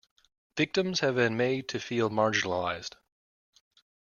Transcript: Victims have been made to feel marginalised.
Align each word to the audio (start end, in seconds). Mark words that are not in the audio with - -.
Victims 0.57 1.01
have 1.01 1.13
been 1.13 1.37
made 1.37 1.67
to 1.69 1.79
feel 1.79 2.09
marginalised. 2.09 2.95